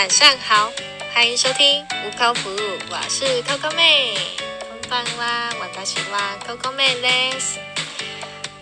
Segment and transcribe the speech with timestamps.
[0.00, 0.70] 晚上好，
[1.14, 4.14] 欢迎收听无口服务，我是 Coco 妹。
[4.68, 7.58] こんばんは、私は Coco 妹です。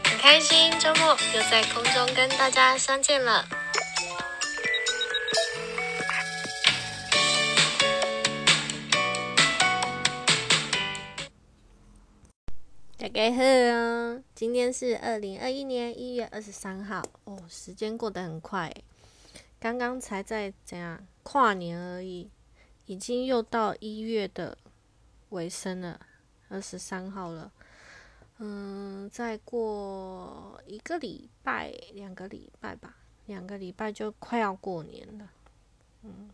[0.05, 3.47] 很开心周末又在空中跟大家相见了。
[12.97, 18.73] 大家好，今天是二零二一年一月二十三号哦，时间过得很快，
[19.61, 20.99] 刚刚才在怎样
[21.32, 22.28] 跨年而已，
[22.88, 24.58] 已经又到一月的
[25.30, 26.00] 尾声了，
[26.48, 27.52] 二十三号了。
[28.40, 32.96] 嗯，再过一个礼拜、两个礼拜吧，
[33.28, 35.30] 两个礼拜就快要过年了。
[36.02, 36.32] 嗯，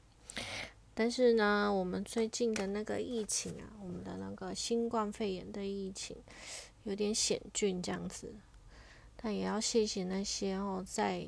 [0.93, 6.15] 但是呢，我们最近的那个疫情啊，我们的那个新冠肺炎的疫情
[6.85, 8.33] 有点险峻，这样子。
[9.17, 11.27] 但也要谢谢那些哦，在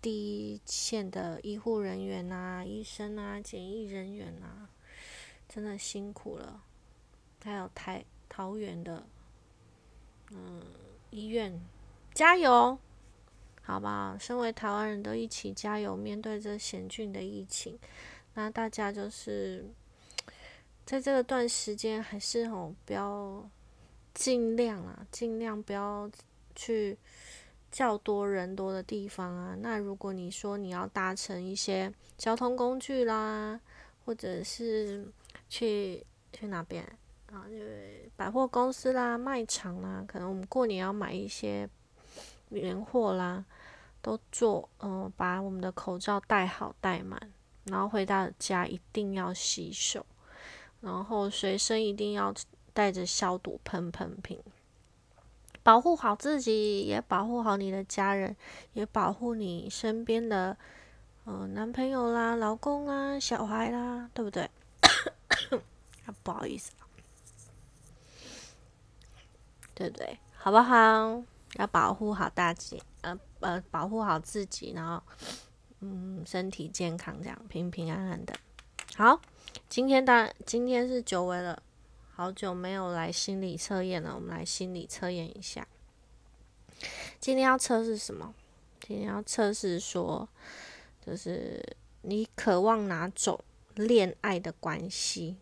[0.00, 0.12] 第
[0.52, 4.70] 一线的医护人员啊、医生啊、检疫人员啊，
[5.48, 6.62] 真的辛苦了。
[7.42, 9.06] 还有台桃园的。
[10.32, 10.60] 嗯，
[11.10, 11.60] 医院
[12.12, 12.76] 加油，
[13.62, 14.16] 好吧？
[14.18, 17.78] 身为台湾人都一起加油，面对这险峻的疫情。
[18.34, 19.64] 那大家就是
[20.84, 23.48] 在这个段时间，还是吼不要
[24.12, 26.10] 尽量啊，尽量不要
[26.56, 26.98] 去
[27.76, 29.54] 较多人多的地方啊。
[29.60, 33.60] 那如果你说你要搭乘一些交通工具啦，
[34.04, 35.06] 或者是
[35.50, 36.82] 去去哪边？
[37.26, 41.68] 啊，就是百货公司啦、卖场啦，可能我们过年要买一些
[42.48, 43.44] 年货啦，
[44.00, 47.20] 都做，嗯，把我们的口罩戴好戴满，
[47.64, 50.06] 然后回到家一定要洗手，
[50.80, 52.32] 然后随身一定要
[52.72, 54.40] 带着消毒喷喷瓶，
[55.66, 58.36] 保护好自己，也保护好你的家人，
[58.72, 60.56] 也保护你身边的，
[61.24, 64.48] 嗯，男朋友啦、老公啊、小孩啦，对不对？
[66.06, 66.70] 啊，不好意思。
[69.74, 70.16] 对不对？
[70.36, 71.20] 好不好？
[71.54, 75.02] 要保护好大家，呃呃，保护好自己，然后，
[75.80, 78.32] 嗯，身体健康，这样平平安安的。
[78.94, 79.20] 好，
[79.68, 81.60] 今天当今天是久违了，
[82.16, 85.68] 好久没有来心理测验了，我们来心理测验一下。
[87.20, 88.34] 今天要测试什么？
[88.80, 90.26] 今天要测试说，
[91.04, 93.38] 就是你渴望哪种
[93.74, 95.36] 恋爱的关系？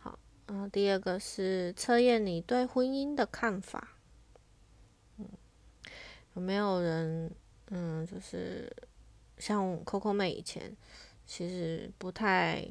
[0.00, 0.18] 好
[0.48, 3.90] 然后第二个是测验你对婚姻的看法，
[5.18, 5.28] 嗯，
[6.34, 7.30] 有没有人，
[7.68, 8.68] 嗯，就是
[9.38, 10.76] 像 Coco 妹以前，
[11.24, 12.66] 其实不太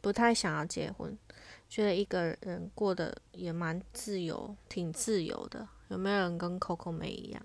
[0.00, 1.16] 不太想要结婚，
[1.68, 5.68] 觉得一个人过得也蛮自由，挺自由的。
[5.88, 7.42] 有没有人跟 Coco 妹一样，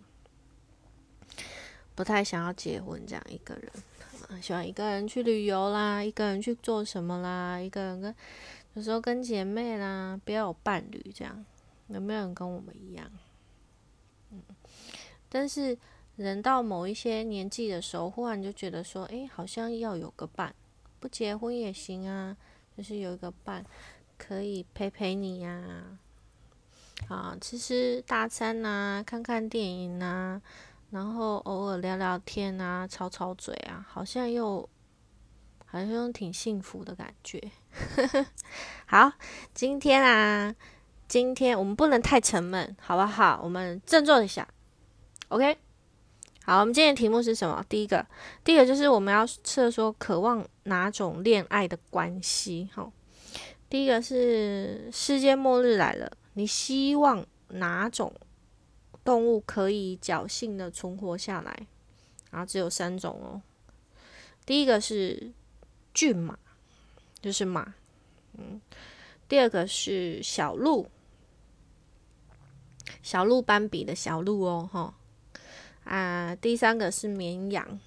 [1.93, 8.15] 不太想要结婚这样一个人，喜欢一个人去旅游啦，一个人去做什么啦，一个人跟。
[8.73, 11.45] 有时候跟姐妹啦，不要有伴侣这样，
[11.89, 13.11] 有没有人跟我们一样？
[14.31, 14.41] 嗯，
[15.27, 15.77] 但是
[16.15, 20.55] 人到某一些年纪的时候，忽然就觉得说，哎，好像要有个伴，
[21.01, 22.37] 不结婚也行啊，
[22.77, 23.61] 就是有一个伴
[24.21, 25.97] 可以陪陪你呀，
[27.09, 30.39] 啊，吃吃大餐呐，看看电影呐，
[30.91, 34.69] 然后偶尔聊聊天啊，吵吵嘴啊，好像又。
[35.73, 37.41] 好像挺幸福的感觉。
[38.85, 39.13] 好，
[39.53, 40.53] 今天啊，
[41.07, 43.39] 今天我们不能太沉闷，好不好？
[43.41, 44.45] 我们振作一下。
[45.29, 45.57] OK，
[46.43, 47.63] 好，我们今天的题目是什么？
[47.69, 48.05] 第一个，
[48.43, 52.69] 第一个就是我们要测说渴望哪种恋爱的关系。
[52.73, 52.91] 好，
[53.71, 58.13] 第一个是世界末日来了，你希望哪种
[59.03, 61.67] 动物可以侥幸的存活下来？
[62.29, 63.41] 然后只有三种哦。
[64.45, 65.31] 第一个是。
[65.93, 66.39] 骏马
[67.19, 67.75] 就是马，
[68.37, 68.61] 嗯，
[69.27, 70.87] 第二个是小鹿，
[73.03, 74.93] 小鹿斑比的小鹿哦，哈
[75.83, 77.77] 啊，第三个是绵羊，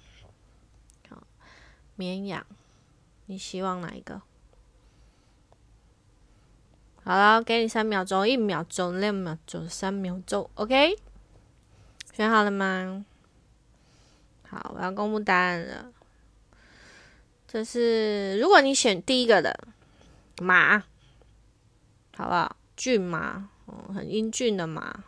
[1.09, 1.25] 好，
[1.95, 2.45] 绵羊，
[3.25, 4.21] 你希望哪一个？
[7.07, 10.97] 好了，给你三秒钟，一秒钟，两秒钟，三秒钟，OK，
[12.11, 13.05] 选好了吗？
[14.49, 15.91] 好，我要公布答案了。
[17.47, 19.67] 这是如果你选第一个的
[20.41, 20.79] 马，
[22.17, 22.55] 好不好？
[22.75, 25.03] 骏马，哦，很英俊的马。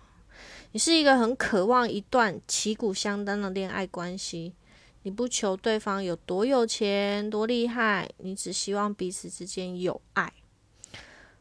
[0.73, 4.53] 你是一个很渴望一段旗鼓相当的恋爱关系。
[5.01, 10.31] 你不求对方有多有钱、多厉害，你只希望彼此之间有爱，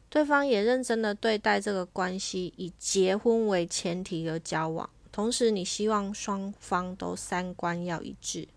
[0.09, 4.89] 对方也认真的对待这个关系，以结婚为前提而交往。
[5.11, 8.47] 同时，你希望双方都三观要一致。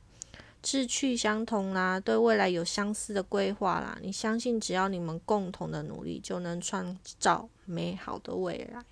[0.62, 3.98] 志趣相同啦，对未来有相似的规划啦。
[4.02, 8.84] 你相信，只要你们共同的努力，就能创造美好的未来。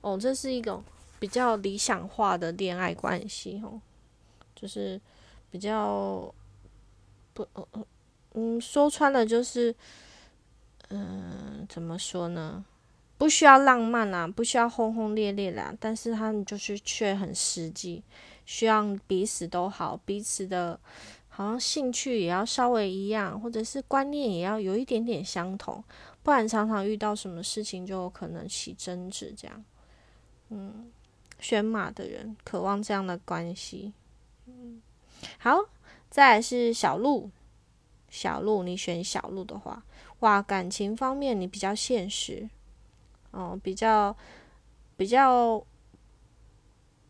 [0.00, 0.84] 哦，这是一种
[1.18, 3.80] 比较理想化的恋爱关系哦，
[4.54, 5.00] 就是
[5.50, 6.32] 比较
[7.34, 7.44] 不，
[8.34, 9.74] 嗯，说穿了就是，
[10.90, 12.64] 嗯，怎么说呢？
[13.16, 18.02] 不需要浪漫啦，不需要轰轰烈烈啦，但是他们就是却很实际。
[18.46, 20.80] 需要彼此都好，彼此的，
[21.28, 25.84] 好像兴趣也要稍微一样，或者是观念也要有一点点相同，
[26.22, 29.32] 不然常常遇到什么事情就可能起争执。
[29.36, 29.64] 这样，
[30.48, 30.90] 嗯，
[31.38, 33.92] 选马的人渴望这样的关系。
[34.46, 34.82] 嗯，
[35.38, 35.58] 好，
[36.08, 37.30] 再来是小鹿，
[38.10, 39.82] 小鹿，你选小鹿的话，
[40.18, 42.50] 哇，感情方面你比较现实，
[43.30, 44.14] 哦，比较
[44.96, 45.64] 比较。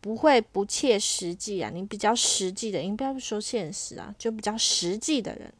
[0.02, 5.52] 不会不切实际啊，你比较实际的，你不要说现实啊，就比较实际的人，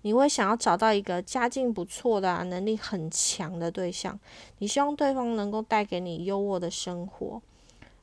[0.00, 4.18] 你会想要找到一个家境不错的啊，能力很强的对象。
[4.60, 7.42] 你希望对方能够带给你优渥的生活，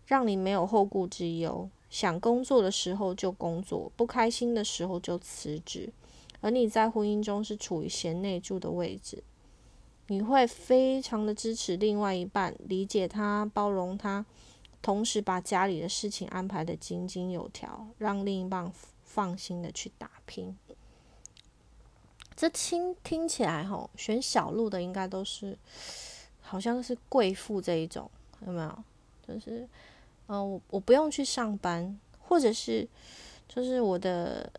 [0.05, 5.91] 让你没有后顾之忧，想工作的时候就工作，不开心的时候就辞职。
[6.41, 9.23] 而你在婚姻中是处于贤内助的位置，
[10.07, 14.25] 你会非常的支持另外一半，理解他，包容他。
[14.81, 18.71] 同时把家里的事情安排的井井有条，让另一半
[19.03, 20.57] 放心的去打拼。
[22.33, 25.57] 这听听起来吼，选小路的应该都是
[26.39, 28.09] 好像是贵妇这一种，
[28.45, 28.83] 有没有？
[29.27, 29.67] 就是，
[30.27, 32.87] 嗯，我我不用去上班，或者是
[33.49, 34.49] 就是我的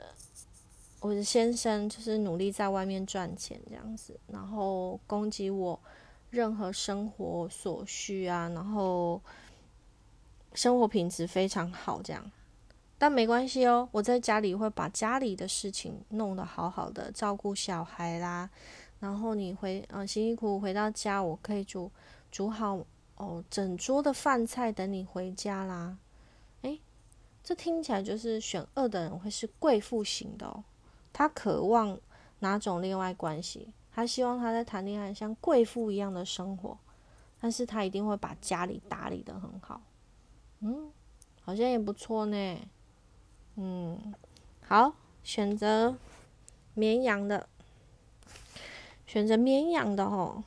[1.01, 5.81] 我的先生就是努力在外面赚钱这样子，然后供给我
[6.31, 9.21] 任何生活所需啊，然后。
[10.53, 12.29] 生活品质非常好，这样，
[12.99, 13.89] 但没关系哦。
[13.93, 18.51] 我在家里会把家里的事情弄得好好的，照顾小孩啦。
[18.99, 21.89] 然后你回，嗯，辛辛苦苦回到家，我可以煮
[22.33, 25.97] 煮好哦整桌的饭菜等你回家啦。
[26.63, 26.81] 诶，
[27.45, 30.65] 这听起来就是选二的人会是贵妇型的哦。
[31.13, 31.99] 他渴望
[32.39, 33.73] 哪种恋爱关系？
[33.93, 36.79] 他希望他在谈恋爱像贵妇一样的生活，
[37.41, 39.83] 但是他一定会把家里打理的很好。
[40.61, 40.91] 嗯，
[41.43, 42.59] 好像也不错呢。
[43.57, 44.15] 嗯，
[44.63, 45.97] 好，选择
[46.75, 47.49] 绵羊的，
[49.07, 50.45] 选择绵羊的哦。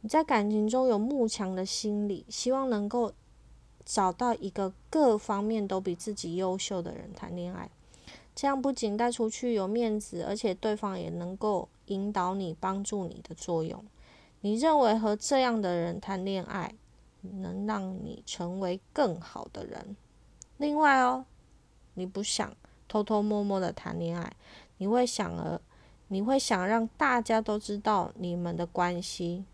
[0.00, 3.12] 你在感情中有慕强的心理，希望能够
[3.84, 7.70] 找到一个各方面都比自己优秀的人谈恋爱，
[8.34, 13.84] 这样不仅带出去有面子，而且对方也能够引导你、帮助你的作用。
[14.40, 16.74] 你认为和这样的人谈恋爱？
[17.24, 19.96] 能让你成为更好的人。
[20.56, 21.24] 另外哦，
[21.94, 22.52] 你不想
[22.88, 24.32] 偷偷摸摸的谈恋爱，
[24.78, 25.60] 你会想而
[26.08, 29.44] 你会想让大家都知道你们的关系。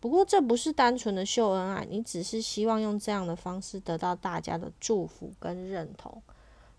[0.00, 6.20] 不过这不是单纯的秀恩爱，你只是希望用这样的方式得到大家的祝福跟认同，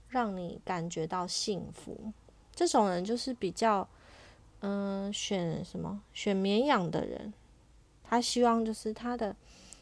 [0.09, 2.11] 让你感觉到幸福。
[2.53, 3.87] 这种人就是比较，
[4.59, 6.01] 嗯，选什么？
[6.13, 7.33] 选绵羊的人。
[8.03, 9.35] 他希望就是他的，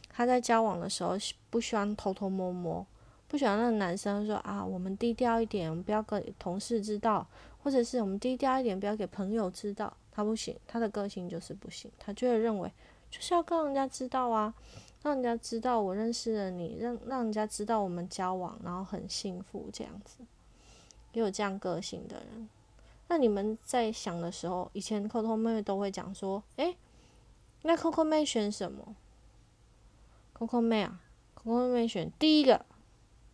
[0.08, 1.16] 他在交往的时候
[1.50, 2.86] 不希望偷偷摸摸，
[3.26, 7.26] 不喜欢那个男生说啊，我们低调一点，不要给同事知道，
[7.62, 9.96] 或者是我们低调一点，不要给朋友知道。
[10.10, 12.68] 他不行，他的个性就是不行，他就会认为
[13.08, 14.52] 就是要跟人家知道啊，
[15.02, 20.18] 让人家知道我认识了你，让让人家知道我们交往，然后很幸福这样子。
[21.12, 22.48] 也有这样个性的人，
[23.08, 26.76] 那你们在想的时候，以前沟通妹妹都会讲说，诶。
[27.62, 28.94] 那 Coco 妹选什么
[30.36, 31.00] ？Coco 妹啊
[31.34, 32.64] ，Coco 妹选第一个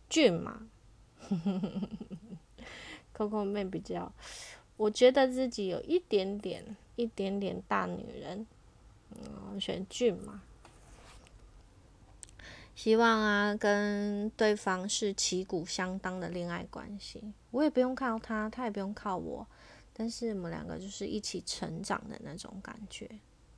[0.09, 0.61] 骏马。
[3.15, 4.11] Coco 妹比较，
[4.77, 8.47] 我觉得自己有一点点、一点点大女人，
[9.11, 10.41] 嗯，选骏马。
[12.75, 17.33] 希望啊，跟对方是旗鼓相当的恋爱关系。
[17.51, 19.47] 我也不用靠他，他也不用靠我，
[19.93, 23.09] 但是我们两个就是一起成长的那种感觉。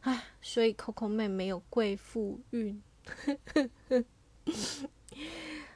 [0.01, 2.81] 唉，所以 Coco 妹没有贵妇运。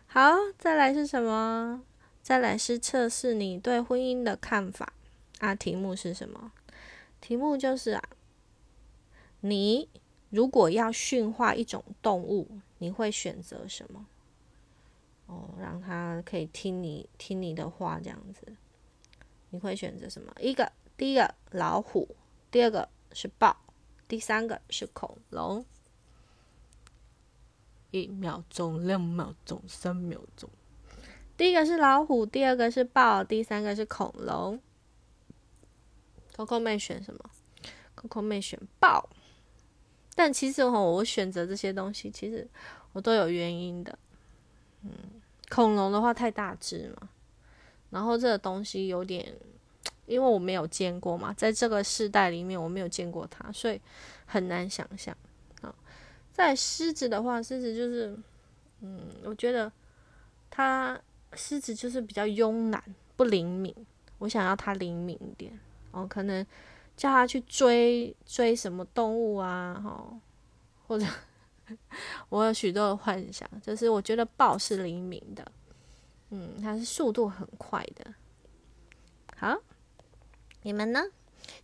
[0.06, 1.82] 好，再来是什么？
[2.22, 4.94] 再来是测试你对婚姻的看法
[5.40, 5.56] 啊？
[5.56, 6.52] 题目是什么？
[7.20, 8.04] 题目就是啊，
[9.40, 9.90] 你
[10.30, 14.08] 如果要驯化一种动物，你会选择什么？
[15.28, 18.42] 哦，让他可以听你听你的话，这样子，
[19.52, 20.34] 你会选择什么？
[20.40, 22.16] 一个，第一个老虎，
[22.50, 23.56] 第二个是豹。
[24.08, 25.64] 第三个是恐龙，
[27.92, 30.50] 一秒钟、两秒钟、三秒钟。
[31.38, 34.60] 第一个是老虎，第二个是豹，第三个是恐龙。
[36.36, 37.30] Coco 妹选什么
[37.96, 39.08] ？Coco 妹选豹。
[40.22, 42.48] 但其实哈，我选择这些东西，其实
[42.94, 43.98] 我都有原因的。
[44.84, 44.92] 嗯，
[45.50, 47.10] 恐龙的话太大只嘛，
[47.90, 49.34] 然后这个东西有点，
[50.06, 53.82] 因为我没有见过嘛，在这个世代里面我没有见过它，所以
[54.28, 55.18] 很难想象。
[55.62, 55.74] 啊，
[56.32, 58.16] 在狮子的话，狮子就是，
[58.82, 59.72] 嗯，我觉得
[60.52, 61.02] 它。
[61.34, 62.84] 狮子就是比较慵懒
[63.16, 63.74] 不灵敏，
[64.18, 65.58] 我想要它灵敏一点
[65.92, 66.46] 哦，可能
[66.96, 70.20] 叫他去追追什么动物啊，哈，
[70.88, 71.06] 或者
[72.30, 75.52] 我有许多的幻想，就是我觉得豹是灵敏的，
[76.30, 78.14] 嗯，它是速度很快的。
[79.36, 79.58] 好，
[80.64, 81.04] 你们呢？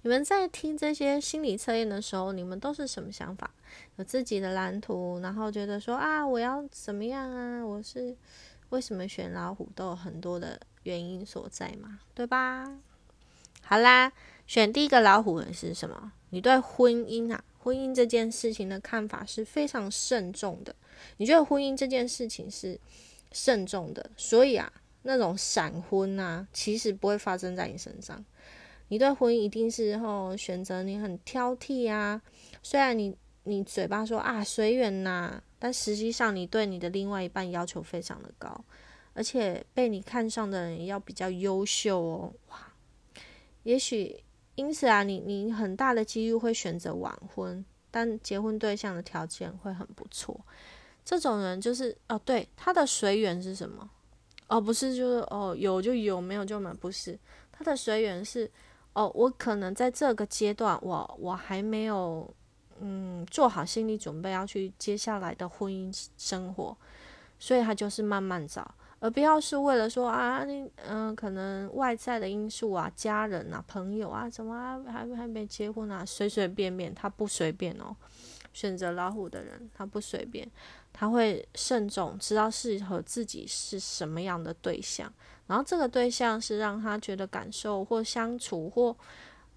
[0.02, 3.52] 你们在听这些心理测验的时候，你们都是什么想法？
[3.98, 7.66] 有自己的蓝图，然后觉得说啊，我要怎么样啊？
[7.66, 8.16] 我是。
[8.70, 12.70] 为什么选老虎都有很多的原因所在嘛，对吧？
[13.62, 14.12] 好啦，
[14.48, 16.12] 选第一个老虎人是什么？
[16.32, 20.76] 你对婚姻啊，婚姻这件事情的看法是非常慎重的。
[21.18, 22.80] 你觉得婚姻这件事情是
[23.32, 24.72] 慎重的，所以啊，
[25.04, 28.26] 那种闪婚啊，其实不会发生在你身上。
[28.88, 32.22] 你对婚姻一定是后选择你很挑剔啊，
[32.64, 35.44] 虽然你你嘴巴说啊随缘呐。
[35.60, 38.64] 但实际上，你对你的另外一半要求非常的高，
[39.16, 42.32] 而且被你看上的人要比较优秀哦。
[42.50, 42.72] 哇，
[43.64, 44.24] 也许
[44.58, 50.38] 因此啊，你你很大的几率会选择晚婚，但结婚对象的条件会很不错。
[51.06, 53.90] 这种人就是哦，对，他的随缘是什么？
[54.48, 57.18] 哦，不是，就是哦，有就有，没有就没，不是。
[57.52, 58.52] 他的随缘是
[58.92, 62.30] 哦，我可能在这个阶段，我我还没有。
[62.80, 66.78] 嗯，做好心理准备要去接下来的婚姻生活，
[67.40, 77.96] 所以他就是慢慢找，而不要是为了说啊，你嗯，可能外在的因素啊，家人啊，朋友啊，怎么还还没结婚啊，随随便便，他不随便哦。
[78.54, 80.50] 选择老虎的人，他不随便，
[80.92, 85.14] 他会慎重，知道适合自己是什么样的对象，
[85.46, 88.98] 然后这个对象是让他觉得感受或相处或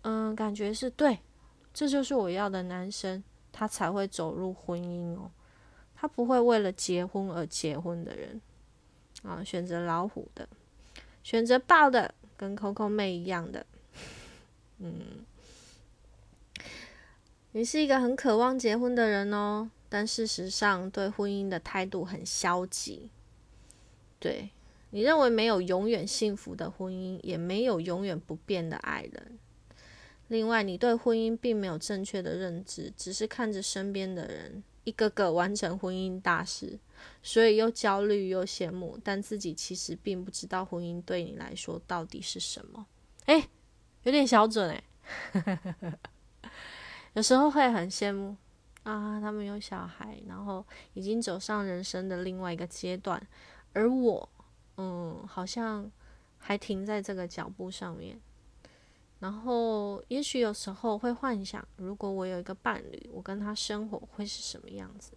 [0.02, 1.18] 嗯，感觉是对。
[1.72, 5.30] 这就是我要的男生，他才会走入婚姻哦。
[5.94, 8.38] 他不会为了结婚而结婚的人
[9.22, 9.42] 啊。
[9.44, 10.48] 选择老虎的，
[11.22, 13.66] 选择豹的，跟 Coco 妹一样的。
[14.78, 15.24] 嗯，
[17.52, 23.10] 你是一个很渴望结婚的人哦，但事实上对婚姻的态度很消极。
[24.18, 24.50] 对
[24.90, 29.38] 你认为没有永远幸福的婚姻，也没有永远不变的爱人。
[30.28, 36.78] 另外，你对婚姻并没有正确的认知，只是看着身边的人一个个完成婚姻大事，
[37.22, 42.86] 所以又焦虑又羡慕，但自己其实并不知道婚姻对你来说到底是什么。
[43.26, 43.48] 哎，
[44.04, 44.82] 有点小准哎，
[47.14, 48.36] 有时候会很羡慕
[48.82, 53.24] 啊，他们有小孩，然后已经走上人生的另外一个阶段，
[53.74, 54.28] 而我，
[54.78, 55.90] 嗯，好像
[56.38, 58.18] 还停在这个脚步上面。
[59.20, 65.12] 然后，也许有时候会幻想，如果我有一个伴侣，我跟他生活会是什么样子。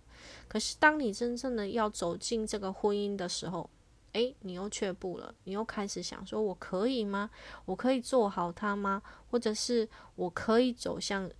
[0.47, 3.69] 可是，当你真正的要走进这个婚姻的时候，
[4.11, 5.33] 诶，你又却步了。
[5.45, 7.29] 你又开始想说：我可以吗？
[7.63, 9.01] 我可以做好他吗？
[9.31, 11.31] 或者是我可以走向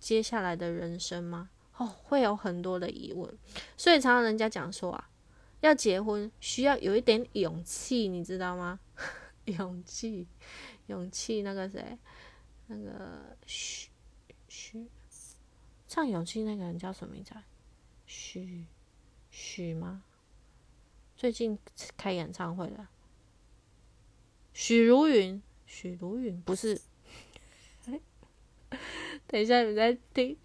[0.00, 1.50] 接下来的人生吗？
[1.76, 3.30] 哦，会有很多的疑问。
[3.76, 5.10] 所以，常常人家讲说啊，
[5.60, 8.80] 要结婚需要有一点勇气，你知道吗？
[9.44, 10.26] 勇气。
[10.86, 11.98] 勇气那个谁，
[12.66, 13.90] 那个许
[14.48, 14.86] 许
[15.88, 17.34] 唱勇气那个人叫什么名字？
[18.06, 18.64] 许
[19.30, 20.02] 许吗？
[21.16, 21.58] 最近
[21.96, 22.86] 开演唱会的
[24.52, 26.80] 许茹芸，许茹芸不是？
[29.26, 30.36] 等一下你在听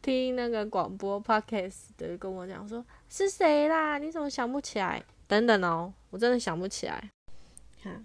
[0.00, 3.98] 听那个广播 podcast 的跟我讲说是谁啦？
[3.98, 5.04] 你怎么想不起来？
[5.26, 7.10] 等等哦，我真的想不起来。
[7.82, 8.04] 看。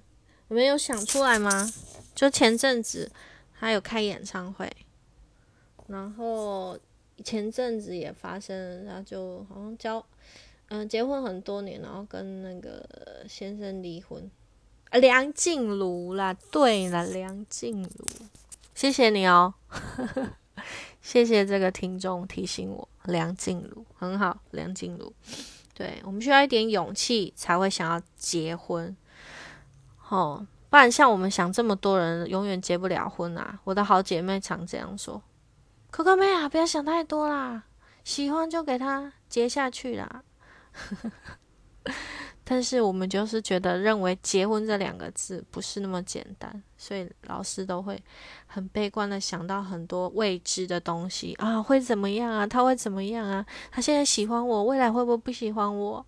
[0.50, 1.72] 你们有想出来吗？
[2.16, 3.12] 就前阵子
[3.60, 4.72] 他有开演唱会，
[5.88, 6.80] 然后
[7.24, 10.04] 前阵子也发生，然后就好像交
[10.70, 12.88] 嗯结婚很多年，然后跟那个
[13.28, 14.30] 先生离婚。
[14.94, 18.06] 梁静茹啦，对了，梁静茹，
[18.74, 19.54] 谢谢你哦，
[21.02, 25.12] 谢谢这个听众提醒我，梁静茹很好，梁静茹，
[25.74, 28.96] 对我们需要一点勇气才会想要结婚。
[30.10, 33.60] 哦，不然像我们想这么多人永远结不了婚啊！
[33.64, 35.22] 我的好姐妹常这样说
[35.92, 37.64] ：“可可妹啊，不要想太多啦，
[38.04, 40.24] 喜欢就给他结下去啦。
[42.50, 48.02] ”但是我们就是觉得认为结婚这两个字不是那么简单，所以老师都会
[48.46, 52.48] 很悲观的想到很多未知的东西啊，会怎么样啊？
[52.48, 53.46] 他会怎么样啊？
[53.70, 56.06] 他现在喜欢我，未来会不会不喜欢我？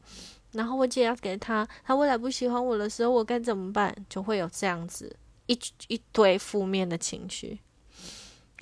[0.52, 3.96] 然后我姐要给他，他未来不喜欢我的时候，我该怎么办？
[4.10, 5.16] 就会有这样子
[5.46, 7.60] 一一堆负面的情绪。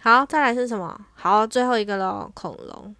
[0.01, 1.05] 好，再来是什么？
[1.13, 2.95] 好，最后一个喽，恐龙。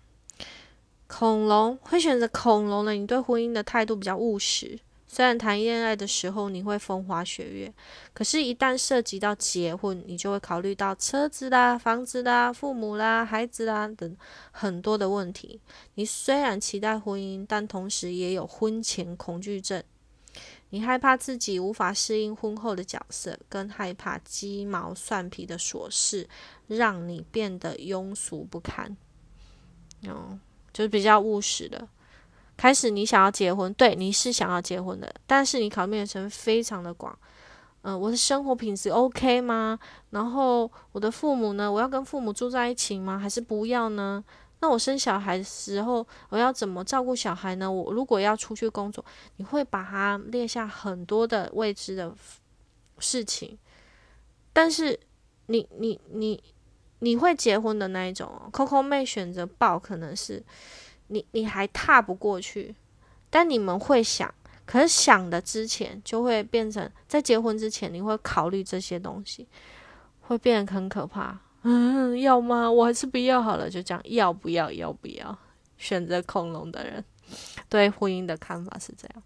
[1.08, 4.79] 恐龙会选择恐龙的，你对婚姻的态度比较务实。
[5.07, 7.73] 虽然谈恋爱的时候你会风花雪月，
[8.13, 14.15] 可是，一旦涉及到结婚，你就会考虑到车子啦、房子啦、父母啦、孩子啦等
[14.51, 15.61] 很多的问题。
[15.95, 19.81] 你虽然期待婚姻，但同时也有婚前恐惧症。
[20.69, 26.27] 你害怕自己无法适应婚后的角色，更害怕鸡毛蒜皮的琐事
[26.67, 28.95] 让你变得庸俗不堪。
[30.03, 30.37] 哦。
[30.73, 31.87] 就是比较务实的，
[32.57, 37.17] 开始你想要结婚，对，你是想要结婚的，但是你考虑的成分非常的广，
[37.83, 39.77] 嗯，我的生活品质 OK 吗？
[40.09, 41.71] 然后我的父母呢？
[41.71, 43.17] 我要跟父母住在一起吗？
[43.17, 44.23] 还是不要呢？
[44.59, 47.71] 那我生小孩的时候，我要怎么照顾小孩呢？
[47.71, 52.13] 我如果要出去工作，你会把它列下很多的未知的
[52.97, 53.57] 事情，
[54.51, 54.99] 但是
[55.45, 56.43] 你你你。
[56.99, 60.43] 你会结婚的那一种，Coco 妹选择抱，可能是
[61.07, 62.75] 你你还踏不过去，
[63.29, 64.33] 但你们会想，
[64.65, 69.47] 可是想的之前就会变成在结婚之前，你会考虑这些东西，
[70.21, 71.39] 会变得很可怕。
[71.63, 72.71] 嗯，要吗？
[72.71, 74.71] 我还是不要好了，就这样，要不要？
[74.71, 75.37] 要不要？
[75.77, 77.03] 选择恐龙的人
[77.69, 79.23] 对婚姻的看法是这样。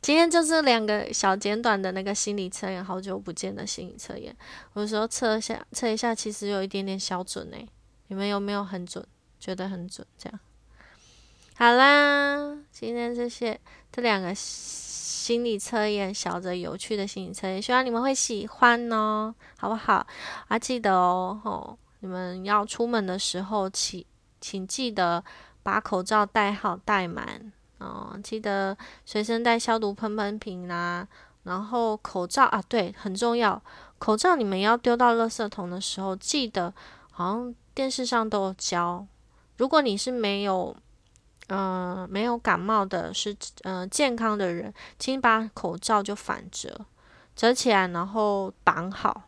[0.00, 4.34] 今天就是两个小简短的那个心理测验，好久不见的心理测验。
[4.72, 7.66] 我说测一下，测一下，其实有一点点小准诶。
[8.08, 9.04] 你们有没有很准？
[9.40, 10.06] 觉得很准？
[10.16, 10.38] 这样
[11.56, 12.56] 好啦。
[12.70, 13.58] 今天这些
[13.90, 20.06] 这两个心理测验，小的有趣的心理测验，希望你们会喜欢哦，好不好？
[20.48, 24.04] 啊，记得哦，吼，你们要出门的时候，请
[24.40, 25.22] 请记得
[25.62, 27.52] 把口罩戴好戴满。
[27.78, 31.06] 哦，记得随身带消毒喷喷瓶啦，
[31.44, 33.62] 然后口罩啊，对，很重要。
[33.98, 36.72] 口罩你们要丢到垃圾桶的时候，记得，
[37.10, 39.06] 好像电视上都有教。
[39.60, 40.74] 如果你是没有，
[41.48, 46.86] 嗯，没有感冒的，是嗯健康的人，请把口罩就反折，
[47.36, 49.24] 折起来，然后绑好。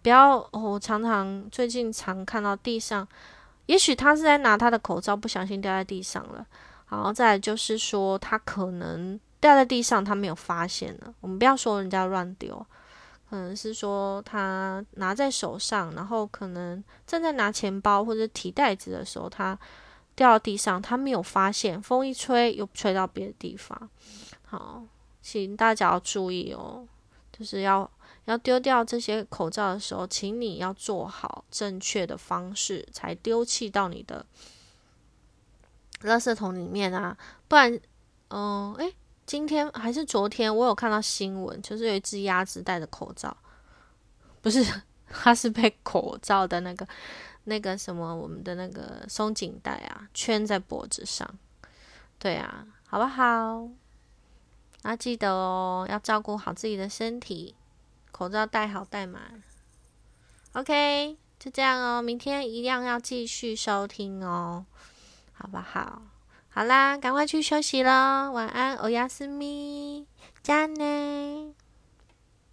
[0.00, 3.08] 不要，我常常最近常看到地上，
[3.66, 6.46] 也许他是在拿他的口罩，不小心掉在地上了。
[6.90, 11.12] 然后再就是说，他可能掉在地上，他没有发现了。
[11.20, 12.64] 我们不要说人家乱丢，
[13.34, 19.58] 可能是说他拿在手上，然后可能正在拿钱包或者提袋子的时候，他
[20.14, 23.90] 掉到地上，他没有发现，风一吹又吹到别的地方。
[24.44, 24.84] 好，
[25.20, 26.86] 请大家要注意哦，
[27.36, 27.90] 就是要
[28.26, 34.24] 要丢掉这些口罩的时候，请你要做好正确的方式，才丢弃到你的。
[36.02, 37.18] 垃圾桶里面啊，
[37.48, 37.80] 不然，
[38.28, 38.94] 嗯，诶，
[39.26, 43.36] 今天还是昨天，我有看到新闻，就是有一只鸭子戴着口罩，
[44.42, 44.64] 不是，
[45.08, 46.86] 它是被口罩的那个
[47.44, 51.28] 那个什么，我们的那个松紧带啊圈在脖子上，
[52.18, 53.68] 对啊，好不好？
[54.82, 57.54] 那记得哦，要照顾好自己的身体，
[58.12, 59.42] 口罩戴好戴满。
[60.52, 64.66] OK，就这样哦，明天一样要继续收听哦。
[65.32, 66.02] 好不好？
[66.54, 70.06] 好啦，赶快去休息喽，晚安，欧亚斯咪，
[70.40, 71.52] 加内。